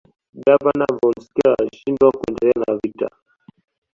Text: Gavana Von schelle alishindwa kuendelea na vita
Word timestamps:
Gavana 0.43 0.85
Von 0.97 1.13
schelle 1.23 1.55
alishindwa 1.59 2.11
kuendelea 2.11 2.63
na 2.67 2.79
vita 2.83 3.09